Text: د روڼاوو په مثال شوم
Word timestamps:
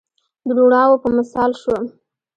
د 0.47 0.49
روڼاوو 0.59 1.01
په 1.03 1.09
مثال 1.17 1.51
شوم 1.61 1.85